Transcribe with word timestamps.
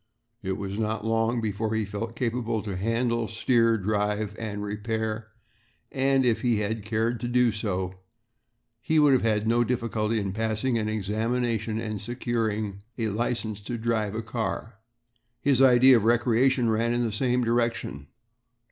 It 0.41 0.53
was 0.57 0.79
not 0.79 1.05
long 1.05 1.41
before 1.41 1.75
he 1.75 1.85
felt 1.85 2.15
capable 2.15 2.63
to 2.63 2.75
handle, 2.75 3.27
steer, 3.27 3.77
drive, 3.77 4.35
and 4.39 4.63
repair, 4.63 5.27
and, 5.91 6.25
if 6.25 6.41
he 6.41 6.57
had 6.61 6.83
cared 6.83 7.19
to 7.19 7.27
do 7.27 7.51
so, 7.51 7.93
he 8.81 8.97
would 8.97 9.13
have 9.13 9.21
had 9.21 9.45
no 9.47 9.63
difficulty 9.63 10.17
in 10.19 10.33
passing 10.33 10.75
an 10.79 10.89
examination 10.89 11.79
and 11.79 12.01
securing 12.01 12.81
a 12.97 13.09
license 13.09 13.61
to 13.61 13.77
drive 13.77 14.15
a 14.15 14.23
car. 14.23 14.79
His 15.39 15.61
idea 15.61 15.97
of 15.97 16.03
recreation 16.03 16.67
ran 16.67 16.93
in 16.95 17.05
the 17.05 17.11
same 17.11 17.43
direction. 17.43 18.07